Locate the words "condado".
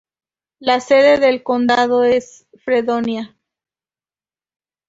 1.43-2.03